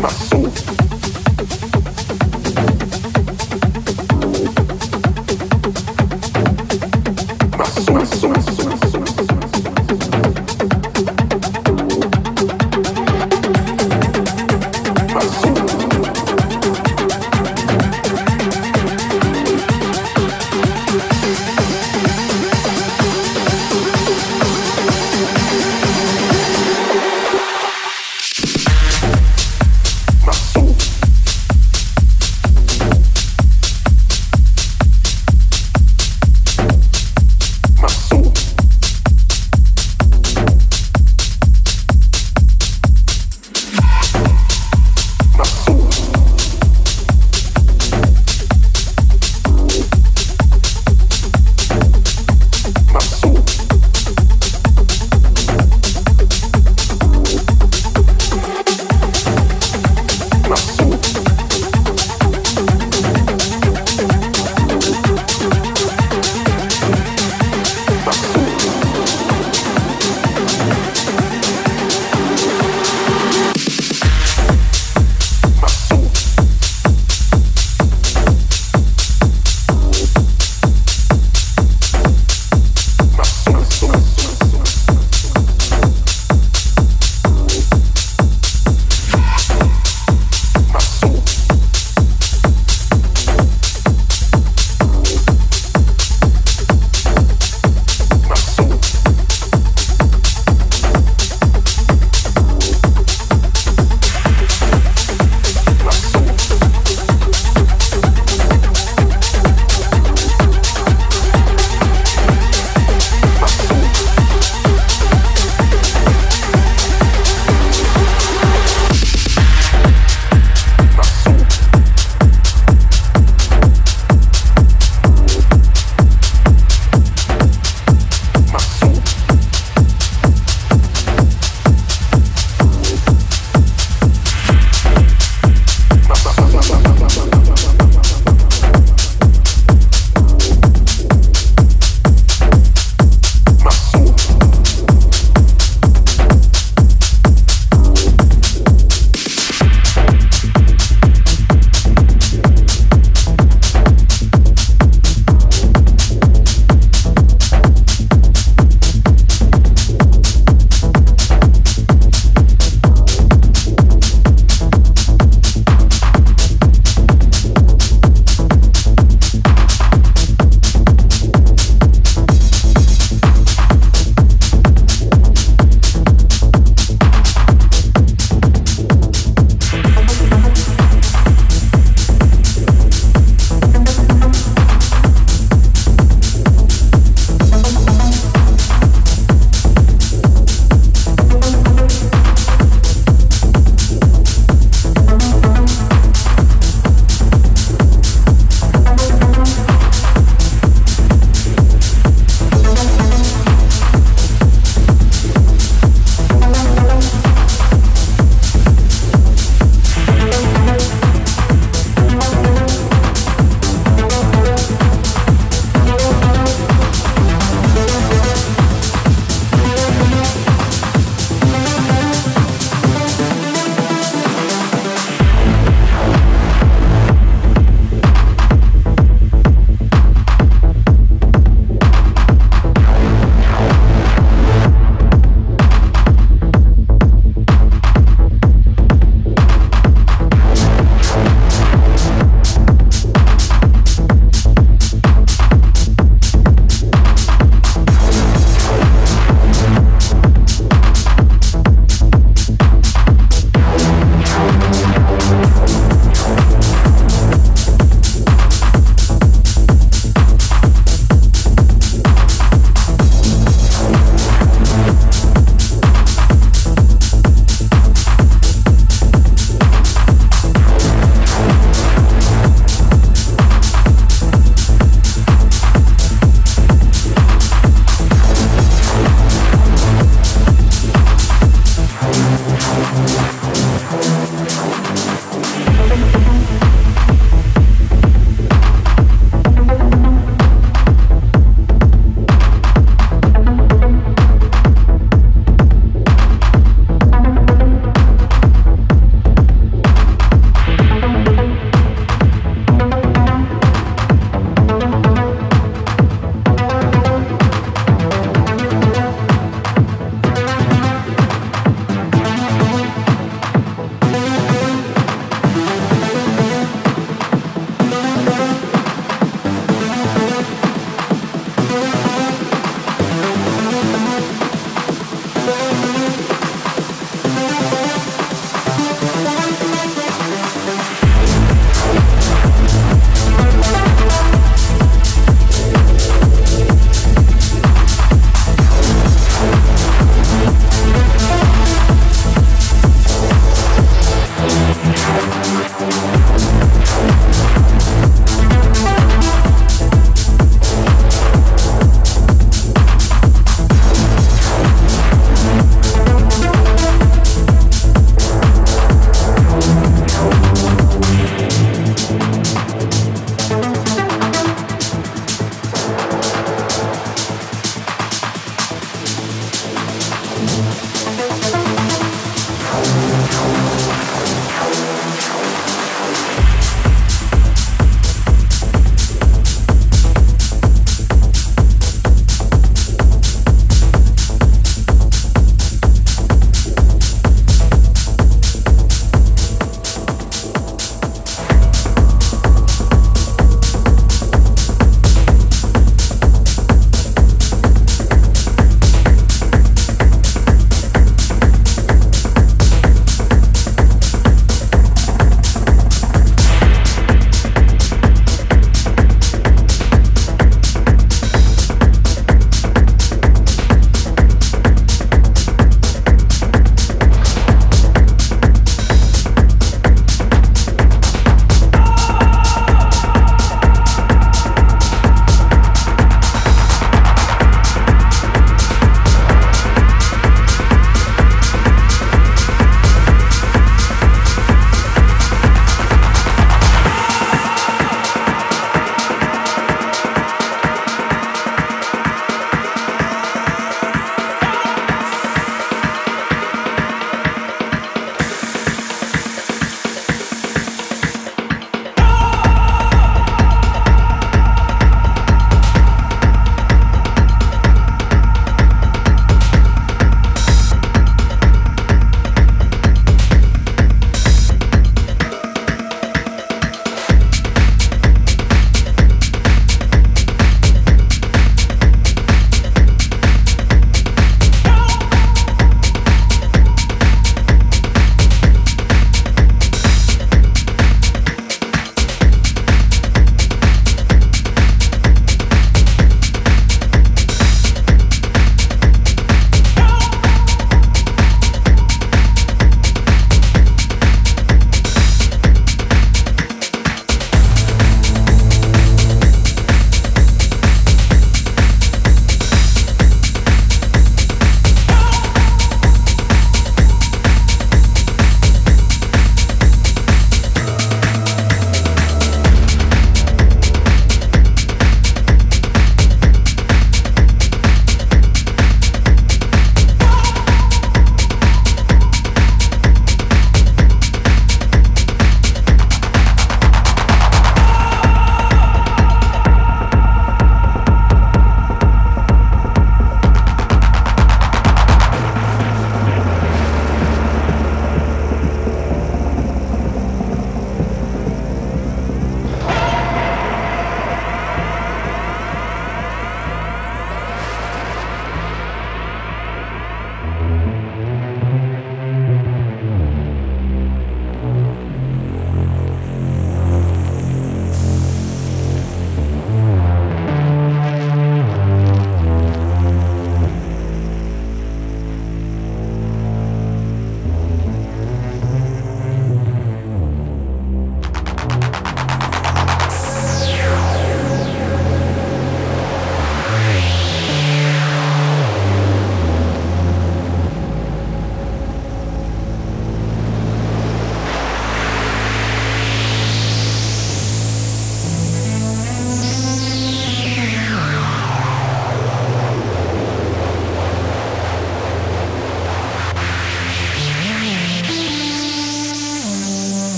Passou. 0.00 0.83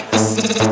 like 0.00 0.10
this. 0.12 0.69